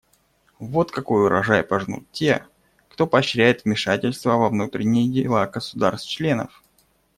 Вот 0.57 0.91
какой 0.91 1.25
урожай 1.27 1.61
пожнут 1.61 2.07
те, 2.11 2.47
кто 2.89 3.05
поощряет 3.05 3.65
вмешательство 3.65 4.31
во 4.31 4.49
внутренние 4.49 5.07
дела 5.07 5.45
государств-членов. 5.45 6.63